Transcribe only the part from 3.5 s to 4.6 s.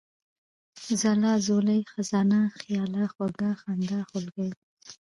خندا، خولگۍ،